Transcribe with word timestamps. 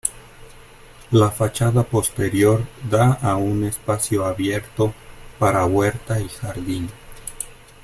La 1.11 1.29
fachada 1.29 1.83
posterior 1.83 2.65
da 2.89 3.19
a 3.21 3.35
un 3.35 3.63
espacio 3.65 4.25
abierto 4.25 4.95
para 5.37 5.63
huerta 5.67 6.19
y 6.19 6.27
jardín. 6.27 6.89